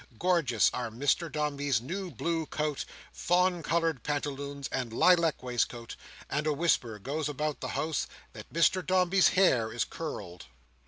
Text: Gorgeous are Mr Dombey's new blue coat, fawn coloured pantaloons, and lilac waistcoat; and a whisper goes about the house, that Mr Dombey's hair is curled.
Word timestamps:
Gorgeous 0.17 0.71
are 0.73 0.89
Mr 0.89 1.31
Dombey's 1.31 1.79
new 1.79 2.09
blue 2.09 2.47
coat, 2.47 2.85
fawn 3.13 3.61
coloured 3.61 4.01
pantaloons, 4.01 4.67
and 4.69 4.91
lilac 4.91 5.43
waistcoat; 5.43 5.95
and 6.27 6.47
a 6.47 6.53
whisper 6.53 6.97
goes 6.97 7.29
about 7.29 7.59
the 7.59 7.67
house, 7.77 8.07
that 8.33 8.51
Mr 8.51 8.83
Dombey's 8.83 9.27
hair 9.27 9.71
is 9.71 9.85
curled. 9.85 10.47